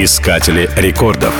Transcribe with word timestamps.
Искатели 0.00 0.70
рекордов. 0.76 1.34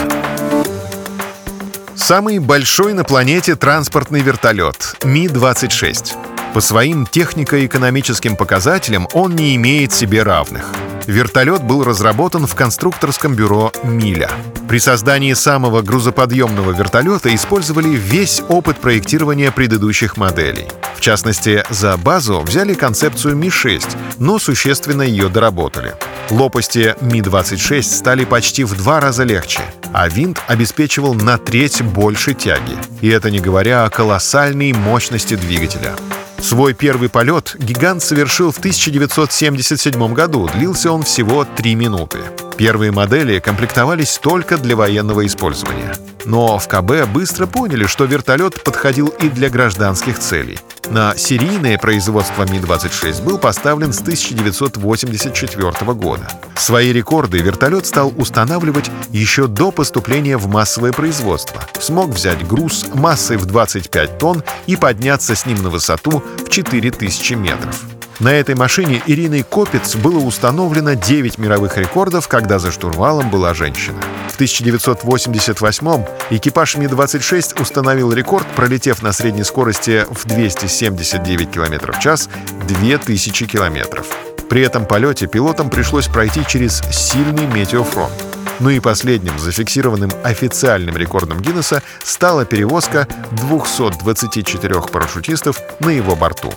Самый 1.94 2.40
большой 2.40 2.92
на 2.92 3.04
планете 3.04 3.54
транспортный 3.54 4.20
вертолет 4.20 4.96
Ми-26. 5.04 6.16
По 6.52 6.60
своим 6.60 7.06
технико-экономическим 7.06 8.34
показателям 8.34 9.06
он 9.12 9.36
не 9.36 9.54
имеет 9.54 9.92
себе 9.92 10.24
равных. 10.24 10.68
Вертолет 11.06 11.62
был 11.62 11.84
разработан 11.84 12.48
в 12.48 12.56
конструкторском 12.56 13.36
бюро 13.36 13.70
«Миля». 13.84 14.28
При 14.68 14.78
создании 14.78 15.34
самого 15.34 15.80
грузоподъемного 15.80 16.72
вертолета 16.72 17.32
использовали 17.32 17.90
весь 17.90 18.42
опыт 18.48 18.78
проектирования 18.78 19.52
предыдущих 19.52 20.16
моделей. 20.16 20.66
В 20.98 21.00
частности, 21.00 21.62
за 21.70 21.96
базу 21.96 22.40
взяли 22.40 22.74
концепцию 22.74 23.36
Ми-6, 23.36 23.96
но 24.18 24.40
существенно 24.40 25.02
ее 25.02 25.28
доработали. 25.28 25.94
Лопасти 26.28 26.96
Ми-26 27.00 27.82
стали 27.82 28.24
почти 28.24 28.64
в 28.64 28.76
два 28.76 28.98
раза 28.98 29.22
легче, 29.22 29.60
а 29.92 30.08
винт 30.08 30.42
обеспечивал 30.48 31.14
на 31.14 31.38
треть 31.38 31.82
больше 31.82 32.34
тяги. 32.34 32.76
И 33.00 33.08
это 33.08 33.30
не 33.30 33.38
говоря 33.38 33.84
о 33.84 33.90
колоссальной 33.90 34.72
мощности 34.72 35.36
двигателя. 35.36 35.94
Свой 36.40 36.74
первый 36.74 37.08
полет 37.08 37.54
гигант 37.60 38.02
совершил 38.02 38.50
в 38.50 38.58
1977 38.58 40.12
году. 40.14 40.50
Длился 40.52 40.90
он 40.90 41.04
всего 41.04 41.44
3 41.44 41.76
минуты. 41.76 42.18
Первые 42.56 42.90
модели 42.90 43.38
комплектовались 43.38 44.18
только 44.18 44.58
для 44.58 44.74
военного 44.74 45.24
использования. 45.24 45.94
Но 46.24 46.58
в 46.58 46.66
КБ 46.66 47.08
быстро 47.08 47.46
поняли, 47.46 47.86
что 47.86 48.04
вертолет 48.04 48.64
подходил 48.64 49.08
и 49.08 49.28
для 49.28 49.48
гражданских 49.48 50.18
целей. 50.18 50.58
На 50.90 51.14
серийное 51.16 51.76
производство 51.76 52.44
Ми-26 52.44 53.22
был 53.22 53.38
поставлен 53.38 53.92
с 53.92 54.00
1984 54.00 55.92
года. 55.92 56.26
Свои 56.56 56.92
рекорды 56.92 57.38
вертолет 57.38 57.84
стал 57.84 58.12
устанавливать 58.16 58.90
еще 59.10 59.48
до 59.48 59.70
поступления 59.70 60.38
в 60.38 60.48
массовое 60.48 60.92
производство. 60.92 61.62
Смог 61.78 62.08
взять 62.08 62.46
груз 62.46 62.86
массой 62.94 63.36
в 63.36 63.44
25 63.44 64.18
тонн 64.18 64.42
и 64.66 64.76
подняться 64.76 65.34
с 65.34 65.44
ним 65.44 65.62
на 65.62 65.68
высоту 65.68 66.22
в 66.38 66.48
4000 66.48 67.34
метров. 67.34 67.82
На 68.18 68.32
этой 68.32 68.54
машине 68.54 69.02
Ириной 69.06 69.42
Копец 69.42 69.94
было 69.94 70.18
установлено 70.18 70.94
9 70.94 71.38
мировых 71.38 71.76
рекордов, 71.76 72.28
когда 72.28 72.58
за 72.58 72.72
штурвалом 72.72 73.30
была 73.30 73.52
женщина. 73.52 74.00
В 74.38 74.40
1988-м 74.40 76.06
экипаж 76.30 76.76
Ми-26 76.76 77.60
установил 77.60 78.12
рекорд, 78.12 78.46
пролетев 78.54 79.02
на 79.02 79.12
средней 79.12 79.42
скорости 79.42 80.06
в 80.08 80.26
279 80.26 81.50
км 81.50 81.92
в 81.92 81.98
час 81.98 82.30
2000 82.68 83.46
км. 83.46 84.04
При 84.48 84.62
этом 84.62 84.86
полете 84.86 85.26
пилотам 85.26 85.70
пришлось 85.70 86.06
пройти 86.06 86.44
через 86.46 86.82
сильный 86.92 87.46
метеофронт. 87.46 88.12
Ну 88.60 88.70
и 88.70 88.78
последним 88.78 89.36
зафиксированным 89.40 90.12
официальным 90.22 90.96
рекордом 90.96 91.40
Гиннесса 91.40 91.82
стала 92.04 92.44
перевозка 92.44 93.08
224 93.32 94.82
парашютистов 94.82 95.60
на 95.80 95.90
его 95.90 96.14
борту. 96.14 96.52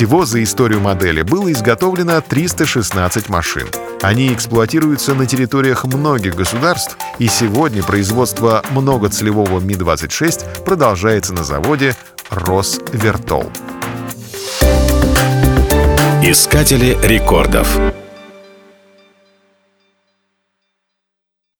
Всего 0.00 0.24
за 0.24 0.42
историю 0.42 0.80
модели 0.80 1.20
было 1.20 1.52
изготовлено 1.52 2.22
316 2.22 3.28
машин. 3.28 3.68
Они 4.00 4.32
эксплуатируются 4.32 5.14
на 5.14 5.26
территориях 5.26 5.84
многих 5.84 6.36
государств, 6.36 6.96
и 7.18 7.28
сегодня 7.28 7.82
производство 7.82 8.64
многоцелевого 8.70 9.60
Ми-26 9.60 10.64
продолжается 10.64 11.34
на 11.34 11.44
заводе 11.44 11.94
«Росвертол». 12.30 13.44
Искатели 16.22 16.96
рекордов. 17.02 17.68